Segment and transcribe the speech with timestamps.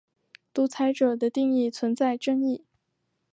[0.51, 2.65] 独裁者的定义存在争议。